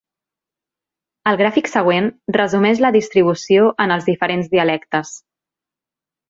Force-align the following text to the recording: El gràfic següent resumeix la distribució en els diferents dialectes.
El 1.31 1.35
gràfic 1.41 1.69
següent 1.71 2.07
resumeix 2.37 2.81
la 2.85 2.91
distribució 2.97 3.69
en 3.87 3.95
els 3.97 4.09
diferents 4.09 4.51
dialectes. 4.57 5.15